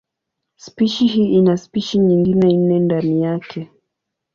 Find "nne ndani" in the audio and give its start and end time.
2.57-3.21